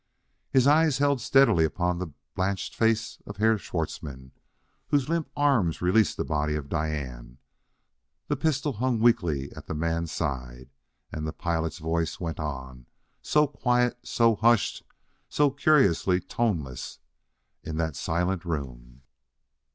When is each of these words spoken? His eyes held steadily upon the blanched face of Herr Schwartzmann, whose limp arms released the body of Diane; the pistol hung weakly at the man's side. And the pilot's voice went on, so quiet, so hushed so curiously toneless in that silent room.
His 0.49 0.65
eyes 0.65 0.97
held 0.97 1.21
steadily 1.21 1.63
upon 1.63 1.99
the 1.99 2.11
blanched 2.33 2.73
face 2.75 3.21
of 3.27 3.37
Herr 3.37 3.59
Schwartzmann, 3.59 4.31
whose 4.87 5.07
limp 5.07 5.29
arms 5.37 5.79
released 5.79 6.17
the 6.17 6.25
body 6.25 6.55
of 6.55 6.69
Diane; 6.69 7.37
the 8.25 8.35
pistol 8.35 8.73
hung 8.73 8.99
weakly 8.99 9.51
at 9.51 9.67
the 9.67 9.75
man's 9.75 10.11
side. 10.11 10.71
And 11.11 11.27
the 11.27 11.31
pilot's 11.33 11.77
voice 11.77 12.19
went 12.19 12.39
on, 12.39 12.87
so 13.21 13.45
quiet, 13.45 13.95
so 14.01 14.35
hushed 14.35 14.81
so 15.29 15.51
curiously 15.51 16.19
toneless 16.19 16.97
in 17.61 17.77
that 17.77 17.95
silent 17.95 18.43
room. 18.43 19.03